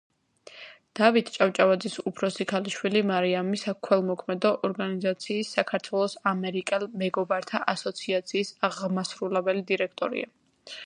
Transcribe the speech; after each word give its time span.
დავით 0.99 1.27
ჭავჭავაძის 1.33 1.97
უფროსი 2.11 2.45
ქალიშვილი 2.51 3.01
მარიამი 3.09 3.59
საქველმოქმედო 3.63 4.51
ორგანიზაციის 4.69 5.51
„საქართველოს 5.57 6.15
ამერიკელ 6.31 6.85
მეგობართა 7.03 7.61
ასოციაციის“ 7.75 8.53
აღმასრულებელი 8.69 9.63
დირექტორია. 9.73 10.31